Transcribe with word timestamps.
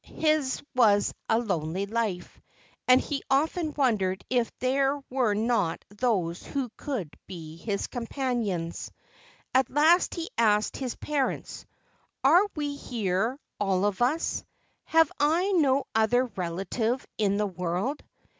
His 0.03 0.63
was 0.73 1.13
a 1.29 1.37
lonely 1.37 1.85
life, 1.85 2.41
and 2.87 2.99
he 2.99 3.21
often 3.29 3.71
wondered 3.77 4.25
if 4.31 4.51
there 4.57 4.97
were 5.11 5.35
not 5.35 5.85
those 5.89 6.41
who 6.41 6.71
could 6.75 7.15
be 7.27 7.55
his 7.57 7.85
companions. 7.85 8.89
At 9.53 9.69
last 9.69 10.15
he 10.15 10.31
asked 10.39 10.75
his 10.77 10.95
parents: 10.95 11.67
"Are 12.23 12.47
we 12.55 12.75
here, 12.77 13.37
all 13.59 13.85
of 13.85 14.01
us? 14.01 14.43
Have 14.85 15.11
I 15.19 15.51
no 15.51 15.83
other 15.93 16.25
relative 16.25 17.05
in 17.19 17.37
the 17.37 17.45
world? 17.45 18.01